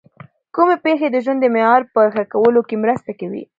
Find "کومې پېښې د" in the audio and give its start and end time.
0.55-1.17